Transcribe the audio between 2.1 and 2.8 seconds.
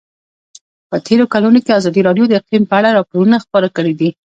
د اقلیم په